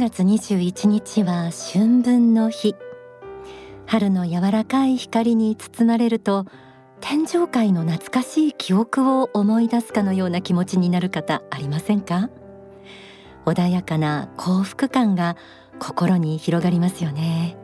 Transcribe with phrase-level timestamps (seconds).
[0.00, 2.74] 月21日は春分の日。
[3.84, 6.46] 春の柔らかい光に包まれると
[7.02, 12.30] 天上界の懐かしい記憶を思い出すかのような気持ちになる方ありませんか？
[13.44, 15.36] 穏やかな幸福感が
[15.78, 17.58] 心に広がりますよね。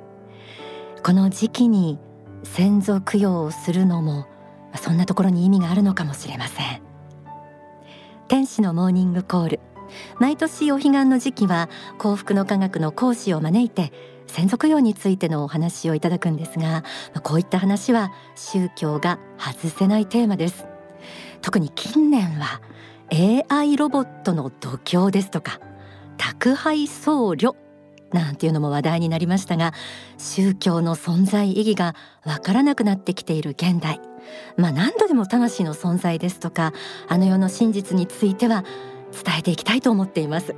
[1.02, 1.98] この時期に
[2.42, 4.26] 先祖供養をするのも
[4.74, 6.82] そんなところに意味があるのかもしれません。
[8.28, 9.60] 天使のモーニングコール。
[10.18, 11.68] 毎年お彼岸の時期は
[11.98, 13.92] 幸福の科学の講師を招いて
[14.26, 16.84] 先祖供養についてのお話をいただくんですが
[17.22, 20.66] こういった話は宗教が外せないテーマです。
[21.42, 22.60] 特に近年は
[23.48, 25.60] AI ロボットの度胸ですとか
[26.16, 27.54] 宅配僧侶
[28.12, 29.72] なんていうのも話題になりましたが
[30.18, 34.00] 宗教の存在意義がわからなくなってきている現代。
[34.56, 36.72] まあ何度でも魂の存在ですとか
[37.08, 38.64] あの世の真実については
[39.24, 40.54] 伝えていきたいと思っています。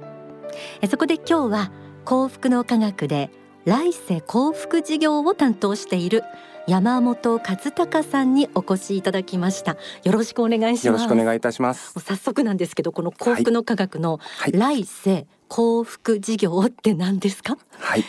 [0.90, 1.72] そこで今日は
[2.04, 3.30] 幸福の科学で
[3.64, 6.24] 来世幸福事業を担当している
[6.66, 9.76] 山本和孝さんにお越しいただきました。
[10.04, 10.86] よろしくお願いします。
[10.86, 11.98] よろしくお願いいたします。
[12.00, 14.20] 早速なんですけどこの幸福の科学の
[14.52, 17.56] 来世幸福事業って何ですか？
[17.78, 18.04] はい。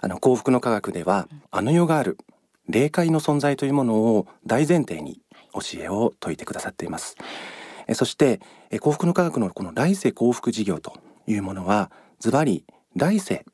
[0.00, 2.18] あの幸福の科学ではあの世がある
[2.68, 5.20] 霊界の存在というものを大前提に
[5.52, 7.16] 教えを説いてくださっています
[7.94, 8.40] そして
[8.80, 10.94] 幸福の科学のこの来世幸福事業と
[11.26, 12.64] いうものはズバリ
[12.96, 13.44] 来世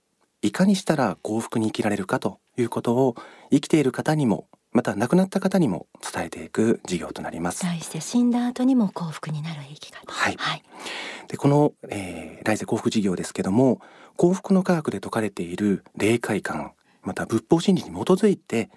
[0.42, 3.16] いかにしたら幸福に生きられるかということを
[3.50, 7.64] 生きている方にもまた亡くなった方にも伝えていく事業となります。
[7.64, 10.12] 来世死んだ後にも幸福になる生き方。
[10.12, 10.36] はい。
[10.38, 10.62] はい、
[11.28, 13.80] でこの、えー、来世幸福事業ですけども
[14.16, 18.68] 幸福の科学で説かれている霊界観また仏法真理に基づいて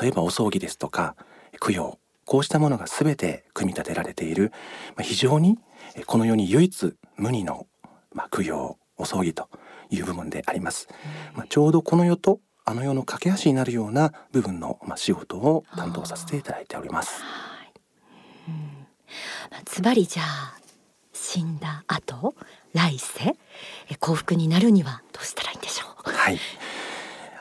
[0.00, 1.16] 例えばお葬儀ですとか
[1.60, 4.52] 供養こうしたものが全て組み立てられている、
[4.96, 5.58] まあ、非常に
[6.06, 7.66] この世に唯一無二の、
[8.12, 9.48] まあ、供養お葬儀と
[9.90, 10.88] いう部分であります。
[11.34, 17.22] まあ、ちょうどこの世とあの世の架け橋になるような部分の、まあ、仕事を担当させていただいております。
[19.66, 20.56] ズバリじゃあ
[21.12, 22.34] 死んだ後
[22.72, 23.36] 来世
[23.98, 26.10] 幸福になるにはどうしたらいいんでしょう？
[26.10, 26.38] はい。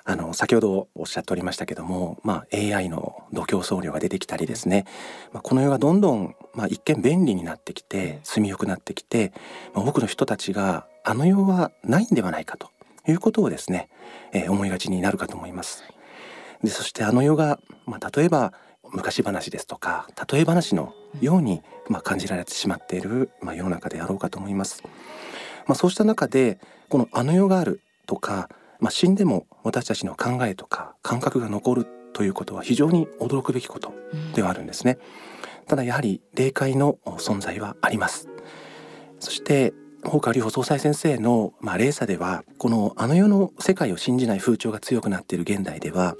[0.03, 4.85] あの先ほどおっしゃっておりましたけども、まあ、AI の度胸僧侶が出てきたりですね、
[5.31, 9.31] まあ、この世がどんどん、まあ、一見便利になってきて住みよくなってきて、
[9.73, 12.69] まあ、多くの人たちがあの世はないんではないかと
[13.07, 13.89] いうことをですね、
[14.33, 15.83] えー、思いがちになるかと思います。
[16.63, 18.53] でそしてあの世が、まあ、例えば
[18.91, 24.83] 昔話ですとか例え話のように、まあ、感じられてしまっている、まあ、世の中であろうかと思います。
[25.65, 26.59] まあ、そうした中で
[26.89, 33.93] このあの世があるとか、まあ、死んでも私たちの考えとか感覚が残るということは非常に驚くべきこと
[34.33, 34.97] ではあるんですね。
[35.67, 38.27] ただやはり霊界の存在はあります。
[39.19, 39.73] そして
[40.03, 46.15] 大川隆法総裁先生の、まあ、霊査ではこのあの世の世界を信じない風潮が強くなっている現代では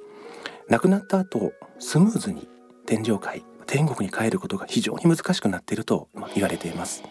[0.69, 2.47] 亡くなった後スムーズに
[2.85, 7.03] 天上界天国に帰ることが非常に難しくなっていると言われています。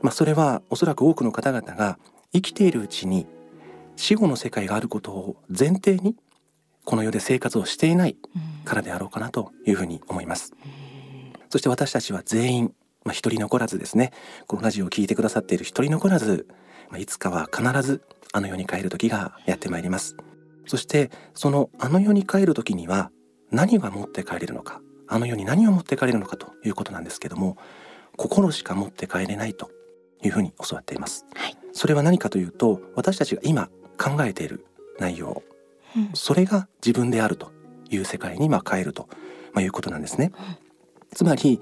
[0.00, 1.98] まあ、それはおそらく多くの方々が
[2.32, 3.26] 生きているうちに
[3.96, 6.16] 死後の世界があることを前提に
[6.84, 8.16] この世で生活をしていない
[8.64, 10.52] からであろうかなというふうに思います。
[11.50, 12.74] そして私たちは全員
[13.06, 14.12] まあ、一人残らずですね
[14.48, 16.48] このラジオを聴いてくださっている一人残らず、
[16.90, 18.02] まあ、いつかは必ず
[18.32, 20.16] あの世に帰る時がやってまいります。
[20.66, 23.12] そしてそのあの世に帰る時には
[23.52, 27.56] 何が持って帰れるのかあの世に何を持って帰れるのかということなんですけども
[28.16, 29.70] 心しか持って帰れないと
[30.24, 33.68] いうふうに教わっています、はい、それは何かというと私たちが今
[33.98, 34.66] 考えている
[34.98, 35.42] 内容、
[35.96, 37.52] うん、それが自分であると
[37.90, 39.08] いう世界にまあ帰ると、
[39.52, 40.56] まあ、いうことなんですね、うん、
[41.12, 41.60] つまり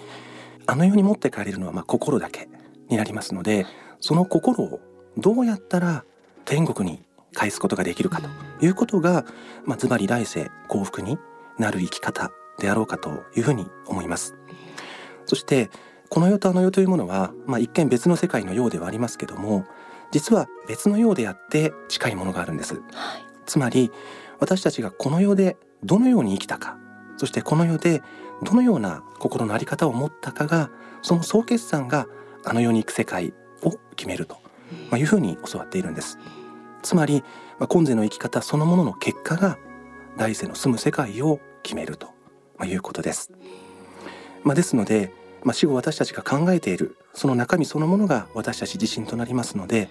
[0.66, 2.48] あの世に持って帰れるのはまあ心だけ
[2.88, 3.66] になりますので
[4.00, 4.80] その心を
[5.16, 6.04] どうやったら
[6.44, 7.02] 天国に
[7.32, 8.28] 返すことができるかと。
[8.64, 9.24] いうことが、
[9.64, 11.18] まあ、ズバリ来世幸福に
[11.58, 14.34] なる生き方であろうかというふうに思います。
[15.26, 15.70] そして
[16.08, 19.66] この世とあの世というものは、まあ、一見別の世界のようではありますけども
[20.14, 22.80] 実は別のようであって近いものがあるんです。
[23.46, 23.90] つまり
[24.38, 26.78] 私たちがこの世でどのように生きたか
[27.16, 28.00] そしてこの世で
[28.44, 30.70] どのような心の在り方を持ったかが
[31.02, 32.06] その総決算が
[32.44, 33.34] あの世に行く世界
[33.64, 34.36] を決めると、
[34.88, 36.20] まあ、いうふうに教わっているんです。
[36.84, 37.24] つまり、
[37.58, 39.58] まあ、今世の生き方そのものの結果が
[40.16, 42.06] 来世の住む世界を決めると、
[42.56, 43.32] まあ、いうことです。
[44.44, 45.12] まあ、ですので、
[45.42, 49.88] まあ、死後私たちが考えているその中身そのものが私たち自身となりますので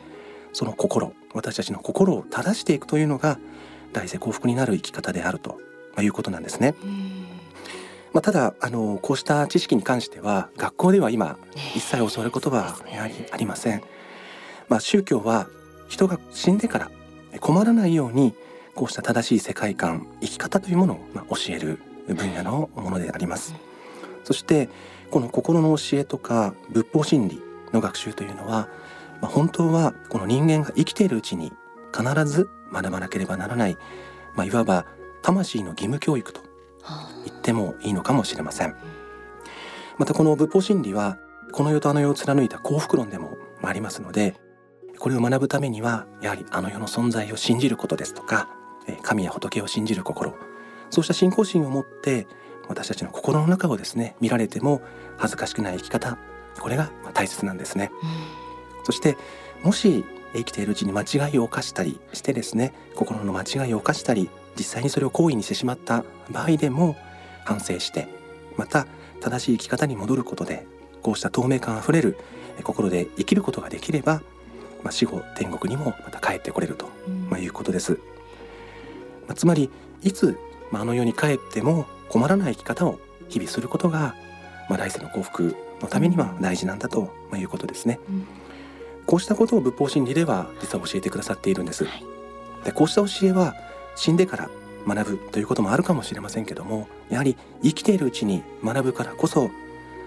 [0.54, 3.40] その心私たちの心を正していくというのが
[3.92, 5.60] 来世幸福になる生き方であると、
[5.94, 6.76] まあ、いうことなんですね。
[8.14, 11.38] まあ、ただあのこうした知識に関しては学校では今
[11.76, 13.82] 一切教わることはやはりありません。
[14.70, 15.48] まあ、宗教は
[15.88, 16.92] 人が死んでから
[17.40, 18.34] 困らないように
[18.76, 23.54] こうした正しい世界観生き方というものをま教える分野のものであります
[24.24, 24.70] そして
[25.12, 27.42] この心の教えとか仏法真理
[27.72, 28.68] の学習というのは、
[29.24, 31.54] まあ、本当はこの人間が生きているうちに
[31.96, 33.78] 必ず学ばなければならない、
[34.36, 34.86] まあ、いわば
[35.22, 36.42] 魂の義務教育と
[37.26, 38.76] 言ってもいいのかもしれません。
[39.98, 41.18] またこの仏法真理は
[41.54, 44.36] この世とあの世を貫いた幸福論でもありますので
[45.00, 48.50] これを学ぶためにはやはりあの世の存在を信じることですとか
[49.04, 50.36] 神や仏を信じる心
[50.90, 52.28] そうした信仰心を持って
[52.68, 54.82] 私たちの心の中をですね見られても
[55.18, 56.18] 恥ずかしくない生き方
[56.60, 58.43] これが大切なんですね、うん、
[58.84, 59.18] そして
[59.64, 66.96] もし生きているうちに間違いを犯したりしてですね心の間違いを犯したり実際にそれを行為にしてしまった場合でも
[67.46, 68.08] 反省して
[68.58, 68.88] また
[69.22, 70.66] 正しい生き方に戻ることで
[71.02, 72.18] こうした透明感あふれる
[72.64, 74.22] 心で生きることができれば、
[74.84, 76.90] まあ、死後天国にもまた帰ってこれると、
[77.30, 77.94] まあ、いうことです。
[79.28, 79.70] まあ、つまり
[80.02, 80.38] いつ、
[80.72, 84.16] まあ、あの世に帰っても困らない生き方を日々することが、
[84.70, 88.00] まあ、来世の幸福のためには大事なんだと、まあ、いうことですね。
[88.08, 88.28] うん、
[89.06, 91.86] こうしたことを仏法真理では実は教えてくださっているんです。
[91.86, 92.04] はい、
[92.66, 93.56] でこうした教えは
[93.96, 94.50] 死んでから
[94.88, 99.50] 学ぶということもあるかもしれませんけどもやはり生きているうちに学ぶからこそ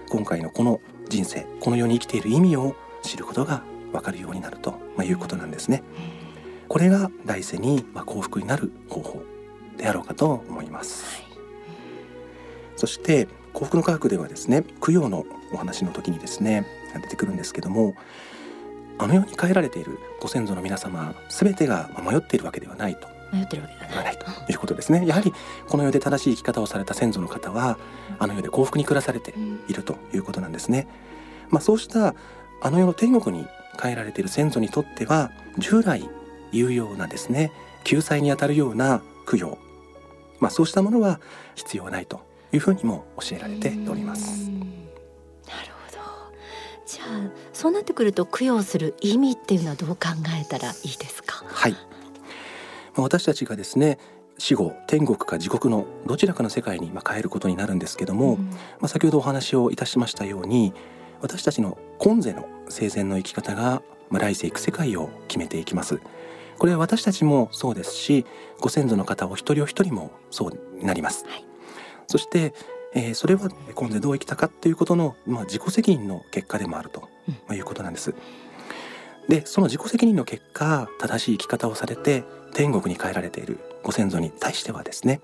[0.09, 5.83] 今回のこの人生この世に生きている意味を知ることが分かるようになると、まあ、いうことなんですね。
[6.67, 9.23] これが来世に、まあ、幸福になる方法
[9.77, 11.05] であろうかと思います。
[11.05, 11.25] はい、
[12.75, 16.65] そして幸福の科学ではですね供養のお話の時にですね
[17.01, 17.95] 出てくるんですけども
[18.99, 23.07] あの世に帰られているご先祖の皆様すべてが迷っているわけではないと。
[23.31, 25.05] 迷ってるわけではないということですね。
[25.05, 25.33] やはり
[25.67, 27.77] この世で正しい生き方をされた先祖の方は
[28.19, 29.33] あの世で幸福に暮らされて
[29.67, 30.87] いるということなんですね、
[31.49, 32.15] まあ、そうした
[32.61, 33.45] あの世の天国に
[33.77, 36.09] 帰られている先祖にとっては従来
[36.53, 37.51] 有用なですね
[37.83, 39.57] 救済にあたるような供養。
[40.39, 41.19] まあそうしたものは
[41.55, 42.21] 必要ないと
[42.53, 44.49] いうふうにも教えられております
[46.87, 49.97] じゃあそうなってくると供養する意味っていうのはどう考
[50.41, 51.43] えたらいいですか？
[51.45, 51.75] はい。
[52.95, 53.99] 私たちがですね
[54.37, 60.73] 死後天国か地獄のどちらかの世界にまあ変えることになるんですけども、うん、まあ、先ほどお話をいたしましたように
[61.21, 65.99] 私たちの今世の生前の生き方が、まあ、来世行く世界を決めていきます。
[66.57, 68.25] これは私たちもそうですし
[68.59, 71.45] ご先祖の方お一人お一人もそうになります、はい、
[72.07, 72.55] そして、
[72.93, 78.15] えー、それは今世どう生きたかということの、まあ、自己責任の結果でもあると、まあ、いうことなんです、
[79.27, 82.23] でその自己責任の結果正しい生き方をされて
[82.53, 85.21] 天国に帰られているご先祖に対してはですね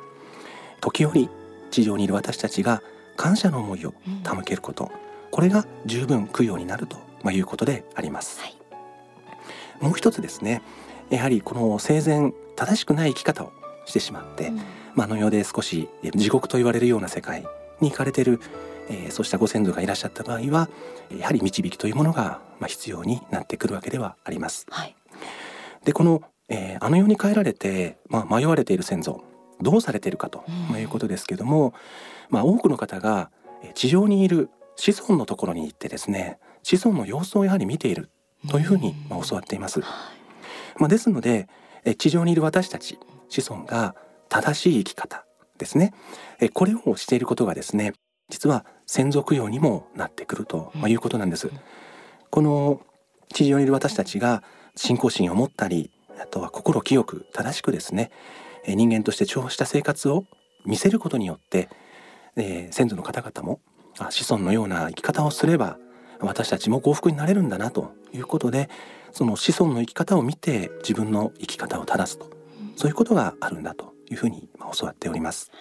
[0.81, 1.29] 時折
[1.71, 2.83] 地上にいる私たちが
[3.15, 3.93] 感謝の思いを
[4.23, 4.91] 手向けること、うん、
[5.31, 8.57] これが十分供養になると、まあ、いうことであります、はい、
[9.79, 10.61] もう一つですね
[11.09, 13.51] やはりこの生前正しくない生き方を
[13.85, 14.61] してしまって、うん、
[14.95, 17.45] まあ、の世で少し地獄と言われるような世界
[17.81, 18.39] に行かれている、
[18.89, 20.69] えー、そうしたご先祖がいらっしゃった場合は
[21.17, 24.65] やはり導きというものが、まあ、必要になってくるわけではあります。
[24.69, 24.95] はい、
[25.85, 29.23] でこの、えー、あの世に帰られて、まあ、迷われている先祖
[29.61, 31.73] どうされているかと、まあ、いうことですけども、
[32.29, 33.31] まあ、多くの方が
[33.75, 38.09] 地上にいる子孫のところに行ってですね子孫の様子をやはり見ている
[38.49, 39.81] というふうに、まあ、教わっています。
[40.77, 41.47] まあ、ですので
[41.97, 42.97] 地上にいる私たち
[43.29, 43.95] 子孫が
[44.33, 45.25] 正しい生き方
[45.59, 45.93] ですね。
[46.53, 47.93] これをしていることがですね
[48.29, 51.51] 実は専属用にもなってくるということなんです。
[52.31, 52.81] この
[53.31, 54.41] 地上にいる私たちが
[54.75, 58.09] 信仰心を持ったりあとは心清く正しくですね
[58.67, 60.25] 人間として重宝した生活を
[60.65, 61.69] 見せることによって、
[62.35, 63.59] えー、先祖の方々も
[64.09, 65.77] 子孫のような生き方をすれば
[66.19, 68.69] 私たちも幸福になれるんだなということで
[69.11, 72.31] その子孫の生き方を見て自分の生き方を正すと。
[72.75, 75.51] そういうことがあるんだというふうに教わっております。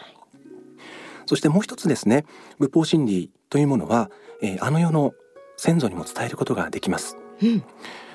[1.27, 2.25] そしてもう一つですね
[2.59, 4.11] 仏法真理というものは、
[4.43, 5.15] えー、あの世の
[5.57, 7.63] 先祖にも伝えることができます、うん、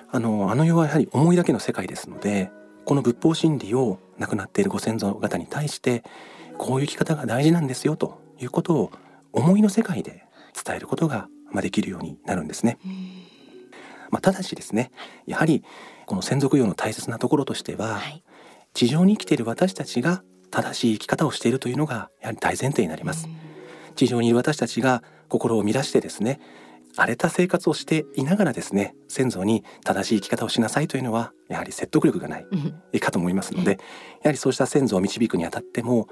[0.10, 2.52] あのあの世はやはり思いだけの世界ですので
[2.86, 6.04] この仏法真理を亡くなっているご先祖方に対して
[6.58, 8.92] こういう生き方が大事なんですよということを
[9.34, 10.26] 思いの世界で
[10.66, 11.28] 伝えることが
[11.62, 12.78] できるようになるんですね。
[14.10, 14.92] まあ、ただしですね
[15.26, 15.64] やはり
[16.06, 18.24] この専属用の大切なところとしては、はい、
[18.78, 23.28] 地上に生きている私たちが正しい生き方をしているというのがやはり大前提になります。
[23.96, 26.40] 地上にいる私たちが心を乱してですね
[26.96, 33.78] 荒れた生活をしていながらですね先祖に正しい生き方をしなさいというのはやはり説得力がないかと思いますのでや
[34.26, 36.08] はりそうした先祖を導くにあたっても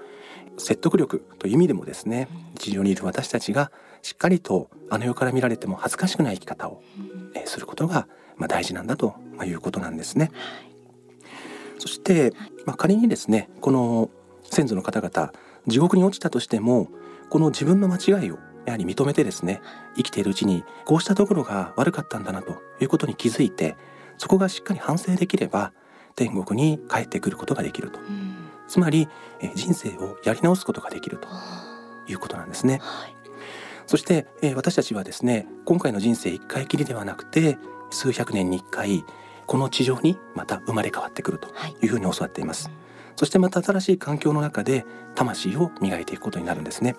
[0.58, 6.82] 説得力という意味でもですね地上にいる私たちがしっかりとあの世から見られても恥ずかしくない生き方を
[7.46, 8.08] することが
[8.38, 10.32] まあ、大事なんだということなんですね。
[11.78, 12.34] そして、
[12.66, 14.10] まあ、仮にですねこの
[14.44, 15.32] 先祖の方々
[15.68, 16.90] 地獄に落ちたとしても
[17.30, 19.62] この自分の間違いをやはり認めてですね
[19.96, 23.76] 生きているうちにこうしたところが悪かったんだなということに気づいて
[24.18, 25.74] そこがしっかり反省できれば
[26.16, 28.36] 天国に帰ってくることができると、うん、
[28.68, 29.08] つまり
[29.42, 31.28] え人生をやり直すことができると。
[32.08, 32.80] いうことなんですね。
[32.82, 33.16] はい、
[33.88, 37.58] そして、え私たちはですね今回の人生一回きりではなくて
[37.92, 39.04] 数百年に一回
[39.48, 41.50] この地上にまた生まれ変わってくると
[41.82, 42.68] いうふうに教わっています。
[42.68, 42.76] はい、
[43.16, 44.86] そしてまた新しい環境の中で
[45.16, 46.96] 魂を磨いていくことになるんですね。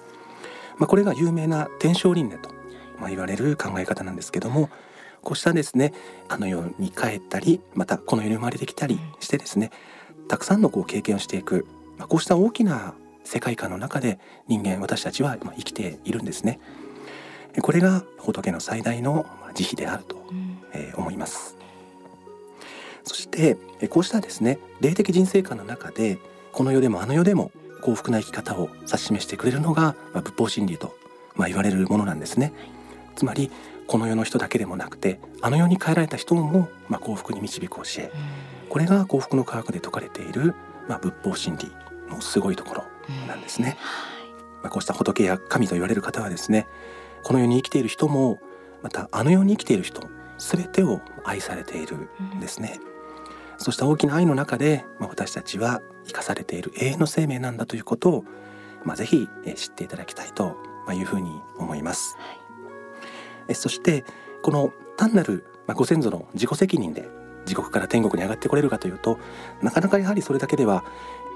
[0.78, 2.54] まあ、これが有名な天正輪廻と、
[2.98, 4.70] まあ、言われる考え方なんですけども
[5.22, 5.92] こうしたですね
[6.28, 9.70] あの世に帰ったりまたこの世に生まれてきたりしてですね
[10.28, 16.60] たくさんのこう経験をしていく、まあ、こうした大きな世界観の中で人間私たちは生きているんですね。
[17.60, 20.16] これが仏の最大の慈悲であると、
[20.74, 21.55] え思います。
[23.06, 23.56] そして
[23.88, 26.18] こうしたですね霊的人生観の中で
[26.52, 30.96] この世でもあの世でも幸福な生き方を指し示してくれるのが、まあ、仏法真理と、
[31.34, 32.52] まあ、言われるものなんですね。
[33.14, 33.50] つまり
[33.86, 38.10] この世の人だけでもなくてあの世に帰られた人も、まあ、幸福に導く教え
[38.68, 40.54] これが幸福の科学で説かれている、
[40.88, 41.70] まあ、仏法真理
[42.08, 42.84] のすごいところ
[43.28, 43.76] なんですね。
[44.62, 46.66] まあ、こうした仏や神と言われる方はですね
[47.22, 48.40] この世に生きている人も
[48.82, 50.02] またあの世に生きている人
[50.38, 52.80] 全てを愛されているんですね。
[53.58, 58.24] そうした大きな愛の中で、まあ、私たちは生かされている永遠の生命なんだということを、
[58.84, 60.56] まあ、ぜひ知っていただきたいと
[60.92, 62.16] いうふうに思います。
[63.46, 64.04] はい、そして
[64.42, 67.08] この単なるご先祖の自己責任で
[67.44, 69.18] 地獄から天国に上がってこれるかというと
[69.62, 70.84] なかなかやはりそれだけでは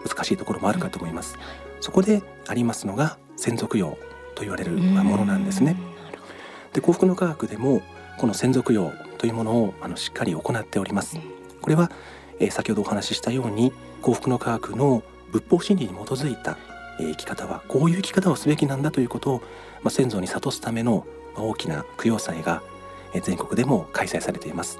[0.07, 1.39] 難しいところもあるかと思います。
[1.81, 3.99] そこでありますのが先祖供養
[4.35, 5.77] と言われるものなんですね。
[6.73, 7.83] で幸福の科学でも
[8.19, 11.19] この先祖供養というものをあのしっかり行っております。
[11.61, 11.91] これは、
[12.39, 15.03] えー、先ほどお話ししたように幸福の科学の
[15.33, 16.59] 仏法真理に基づいた、
[16.99, 19.39] えー、生き方はこういう生き方をすべきなんだということを、
[19.83, 22.63] まあ、先祖に諭すための大きな供養祭が、
[23.15, 24.79] えー、全国でも開催されています。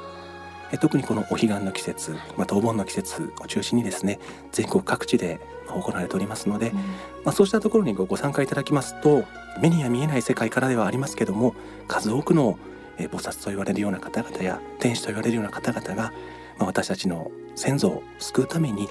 [0.79, 4.21] 特にこのお彼岸の季節またお盆の季節を中心にですね
[4.53, 6.83] 全国各地で行われておりますので、うん、ま
[7.27, 9.25] あ、そうしたところにご参加いただきますと
[9.61, 11.55] 目には見えない世界からではありますけども
[11.89, 12.59] 数多くの
[12.99, 16.13] 菩薩と言われるような方々や天使と言われるような方々が
[16.61, 18.89] まあ、私たちの先祖を救うために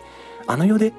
[0.47, 0.91] あの世で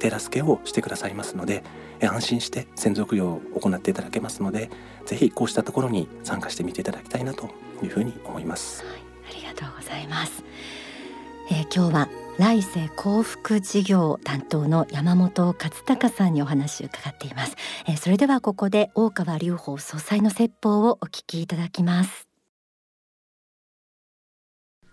[0.00, 1.62] 手助けをしてくださいますので
[2.00, 4.70] 安心して先祖供養を行っていただけますので
[5.06, 7.48] ぜひこうしたところに参加してみていただきたいなと
[7.82, 10.44] いうふうに思います、はい、ありがとうございます、
[11.50, 12.08] えー、今日は
[12.38, 17.56] 来世幸福事業担当の山本勝孝さんにお話を伺っています、
[17.88, 22.28] えー、それではここで大川隆法総裁の説法をお聞きいただきます。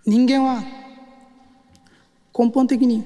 [0.08, 0.85] 人間は
[2.38, 3.04] 根本的に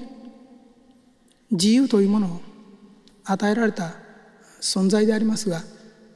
[1.52, 2.40] 自由というものを
[3.24, 3.92] 与えられた
[4.60, 5.62] 存在でありますが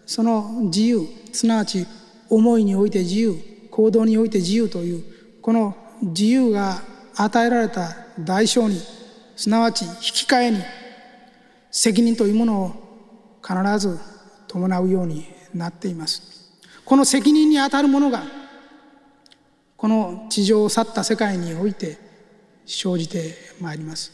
[0.07, 1.87] その自由すなわち
[2.29, 3.37] 思いにおいて自由
[3.71, 5.05] 行動において自由という
[5.41, 6.83] この自由が
[7.17, 8.81] 与えられた代償に
[9.37, 10.59] すなわち引き換えに
[11.71, 13.99] 責任というものを必ず
[14.49, 16.23] 伴うようになっています。
[16.85, 18.23] この責任にあたるものが
[19.77, 22.04] この地上を去った世界において
[22.67, 24.13] 生じてまいります。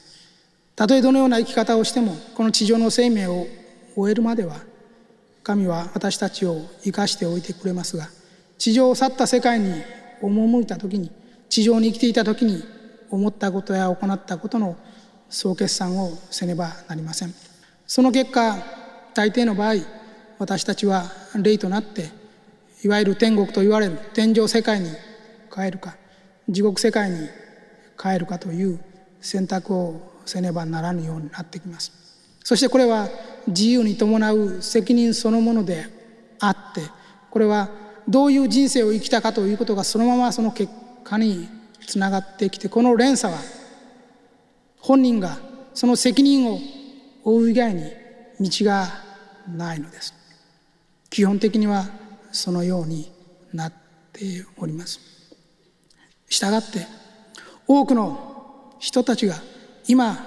[0.77, 3.47] たとえどのような生き方をしてもこの地上の生命を
[3.95, 4.57] 終えるまでは
[5.43, 8.09] 神は私たちを生かしておいてくれますが
[8.57, 9.75] 地上を去った世界に
[10.23, 11.11] 赴いた時に
[11.49, 12.63] 地上に生きていた時に
[13.11, 14.77] 思ったことや行ったことの
[15.29, 17.35] 総決算をせねばなりません。
[17.87, 18.57] その結果
[19.15, 19.75] 大抵の場合
[20.39, 21.05] 私たちは
[21.37, 22.09] 霊となって
[22.83, 24.91] いわゆる天国と言われる天上世界に
[25.53, 25.97] 帰るか
[26.49, 27.29] 地獄世界に
[28.01, 28.81] 帰るかという
[29.21, 31.93] 選択をせねばならぬようになってきます。
[32.43, 33.09] そしてこれは
[33.47, 35.87] 自由に伴う責任そのもので
[36.39, 36.81] あって
[37.31, 37.69] これは
[38.09, 40.73] どういう人生を生きたかということがそのままその結
[41.05, 41.49] 果に
[41.87, 43.39] つながってきてこの連鎖は
[44.79, 45.39] 本人が
[45.75, 46.59] その責任を
[47.25, 47.83] 負う以外に
[48.41, 48.89] 道が
[49.47, 50.15] ないのです。
[51.11, 51.85] 基本的には
[52.33, 53.13] そのように
[53.53, 53.73] なっ
[54.13, 55.01] ております。
[56.29, 56.87] したがって
[57.73, 59.37] 多くの人たちが
[59.87, 60.19] 今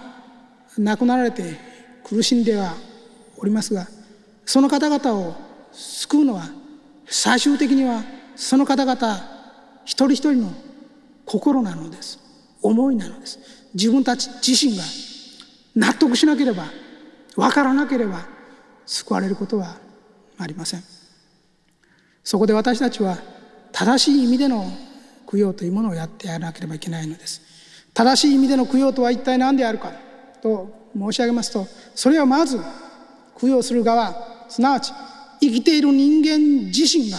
[0.77, 1.59] 亡くなられて
[2.01, 2.73] 苦しんでは
[3.37, 3.85] おりますが
[4.45, 5.35] その方々を
[5.73, 6.43] 救うのは
[7.05, 8.01] 最終的には
[8.37, 9.17] その方々
[9.83, 10.53] 一人一人の
[11.25, 12.19] 心なのです。
[12.61, 13.39] 思いなのです。
[13.73, 14.83] 自分たち自身が
[15.75, 16.63] 納得しなければ
[17.35, 18.25] 分からなければ
[18.85, 19.75] 救われることは
[20.37, 20.83] ありません。
[22.23, 23.17] そこで私たちは
[23.73, 24.65] 正しい意味での
[25.33, 27.41] 供養というものをやってやらなければいけないのです。
[27.91, 29.91] 正しい意味での供養とは一体何であるか
[30.43, 32.59] と申し上げますとそれはまず
[33.39, 34.91] 供養する側すなわち
[35.39, 37.17] 生きている人間自身が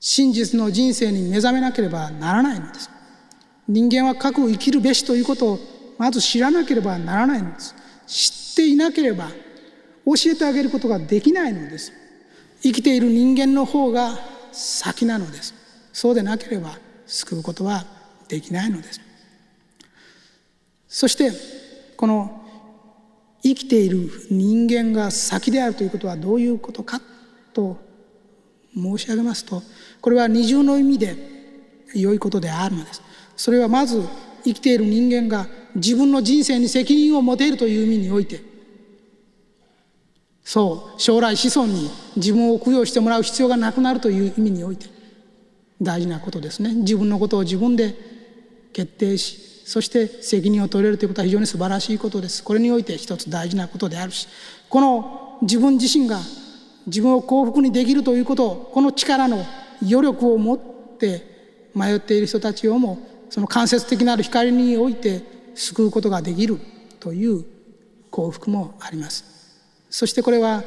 [0.00, 2.90] 真実の人生に目覚めなければならないのです。
[3.68, 5.58] 人間は各生きるべしということを
[5.98, 7.74] まず知らなければならないのです。
[8.06, 9.28] 知っていなければ
[10.06, 11.92] 教えてあげることができないのです。
[12.62, 14.18] 生きている人間の方が
[14.52, 15.63] 先なのです。
[15.94, 17.84] そうでなければ救うことは
[18.28, 19.00] できないのです。
[20.88, 21.30] そして
[21.96, 22.42] この
[23.42, 27.00] 生きている人間が先であるということはどういうことか
[27.52, 27.78] と
[28.74, 29.62] 申し上げますと
[30.00, 31.16] これは二重の意味で
[31.94, 33.00] 良いことであるのです。
[33.36, 34.02] それはまず
[34.44, 35.46] 生きている人間が
[35.76, 38.40] 自分の人生に責任を持てるという意味において
[40.44, 44.93] そう将来子孫に自分を供養してもらう必要がなくなるという意味において
[45.84, 46.74] 大事なことですね。
[46.74, 47.94] 自分のことを自分で
[48.72, 52.42] 決定しそして責任を取れるということは非常に素晴らしいことです。
[52.42, 54.28] これにおいて一つ大事なことであるし
[54.68, 56.20] この自分自身が
[56.86, 59.44] 自分を幸福にできるということをこの力の
[59.82, 60.58] 余力を持っ
[60.98, 62.98] て迷っている人たちをも
[63.30, 65.22] その間接的なる光において
[65.54, 66.58] 救うことができる
[67.00, 67.44] という
[68.10, 69.24] 幸福もあります。
[69.88, 70.62] そしてこれは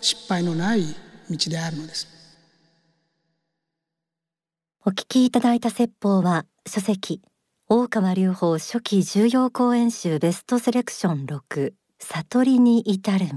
[0.00, 0.82] 失敗のない
[1.30, 2.19] 道であるのです。
[4.86, 7.20] お聞きいただいた説法は書籍
[7.68, 13.34] 大川隆法初期重要講演集ベストセレクション6悟りに至る道、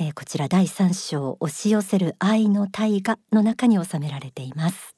[0.00, 4.96] えー、こちら第3章押し寄せる愛の大河の中に収められています。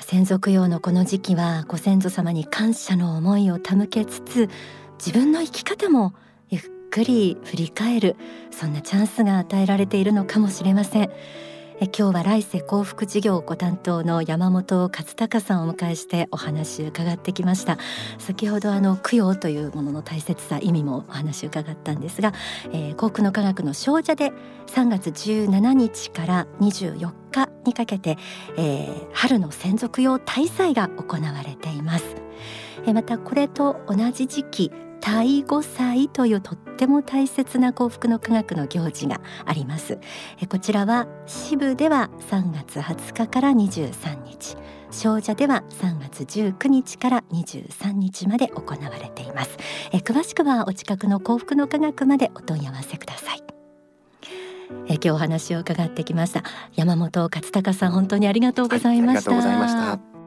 [0.00, 4.48] 先祖供養のこの時期はご先祖様に感謝の思いを手向けつつ
[4.98, 6.14] 自分の生き方も
[6.48, 8.16] ゆっくり振り返る
[8.50, 11.10] そんなチャンスが与えられているのかもしれません。
[11.80, 17.78] え今日は来世幸福事業ご担当の山本勝孝さんをお迎えしてお話を伺ってきました。
[18.18, 22.32] 先ほどあの供養というものの大切さ意味もお話を伺ったんですが、
[22.72, 24.32] えー、幸福の科学の少女で
[24.66, 28.18] 3月17日から24日にかけて、
[28.56, 32.04] えー、春の専属用大祭が行われています、
[32.86, 39.98] えー、またこれと同じ時期大五祭というとっても大切な幸福の科学の行事があります。
[40.48, 44.56] こちらは支部では3月20日から23日
[44.90, 49.56] 少女では3月19日から23日まで行われています。
[49.92, 53.42] 詳しくはお近くの幸福の科学までお問い合わせください。
[54.86, 56.42] え今日お話を伺ってきました。
[56.74, 60.17] 山本勝孝さん本当にありがとうございました、はい、ありがとうございました。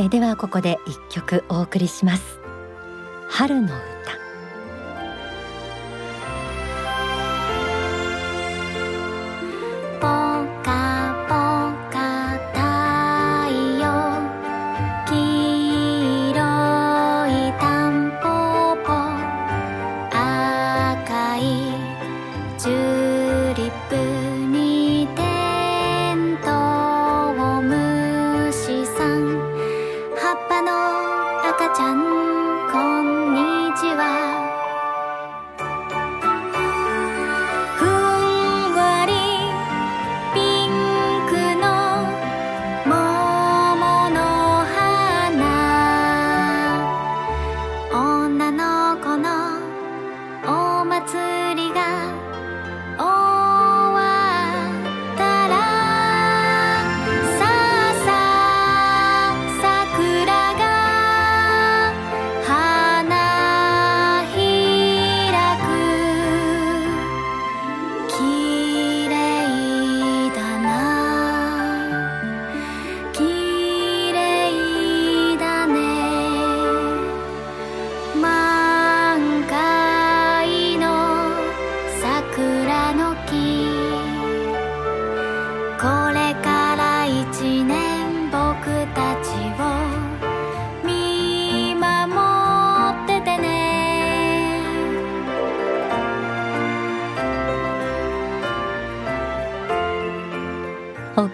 [0.00, 2.38] えではここで一曲お送りします。
[3.28, 4.27] 春の歌。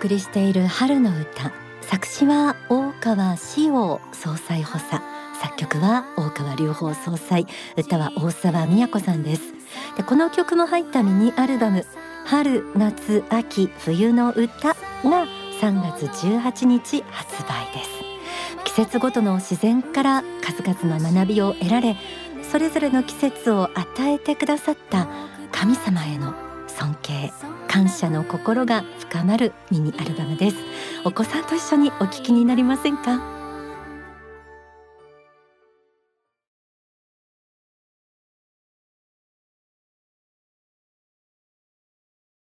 [0.04, 5.02] 送りしている春の歌作詞は大川志王総裁補佐
[5.40, 7.46] 作曲は大川隆法総裁
[7.78, 9.54] 歌は大沢美也子さんです。
[9.96, 11.86] でこの曲も入ったミニアルバム
[12.26, 15.26] 春夏秋冬の歌が
[15.62, 17.90] 3月18日発売です。
[18.64, 21.96] 季節ごとの自然から数々の学びを得られ
[22.42, 25.08] それぞれの季節を与えてくださった
[25.50, 26.43] 神様への
[26.76, 27.32] 尊敬
[27.68, 30.56] 感謝の心が深まるミニアルバムです。
[31.04, 33.33] お子さんと一緒にお聞きになりませんか？